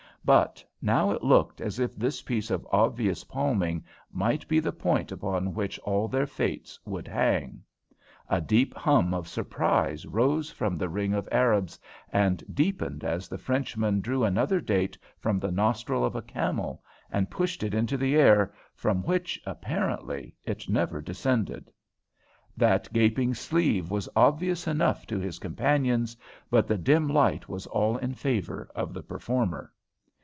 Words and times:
But 0.23 0.63
now 0.83 1.09
it 1.09 1.23
looked 1.23 1.61
as 1.61 1.79
if 1.79 1.95
this 1.95 2.21
piece 2.21 2.51
of 2.51 2.67
obvious 2.71 3.23
palming 3.23 3.83
might 4.11 4.47
be 4.47 4.59
the 4.59 4.71
point 4.71 5.11
upon 5.11 5.55
which 5.55 5.79
all 5.79 6.07
their 6.07 6.27
fates 6.27 6.77
would 6.85 7.07
hang. 7.07 7.63
A 8.29 8.39
deep 8.39 8.75
hum 8.75 9.15
of 9.15 9.27
surprise 9.27 10.05
rose 10.05 10.51
from 10.51 10.75
the 10.77 10.89
ring 10.89 11.15
of 11.15 11.27
Arabs, 11.31 11.79
and 12.13 12.43
deepened 12.53 13.03
as 13.03 13.27
the 13.29 13.39
Frenchman 13.39 13.99
drew 13.99 14.23
another 14.23 14.61
date 14.61 14.95
from 15.17 15.39
the 15.39 15.49
nostril 15.49 16.05
of 16.05 16.15
a 16.15 16.21
camel 16.21 16.83
and 17.09 17.31
tossed 17.31 17.63
it 17.63 17.73
into 17.73 17.97
the 17.97 18.15
air, 18.15 18.53
from 18.75 19.01
which, 19.01 19.41
apparently, 19.43 20.35
it 20.45 20.69
never 20.69 21.01
descended. 21.01 21.71
That 22.55 22.93
gaping 22.93 23.33
sleeve 23.33 23.89
was 23.89 24.07
obvious 24.15 24.67
enough 24.67 25.07
to 25.07 25.17
his 25.17 25.39
companions, 25.39 26.15
but 26.51 26.67
the 26.67 26.77
dim 26.77 27.07
light 27.07 27.49
was 27.49 27.65
all 27.65 27.97
in 27.97 28.13
favour 28.13 28.69
of 28.75 28.93
the 28.93 29.01
performer. 29.01 29.73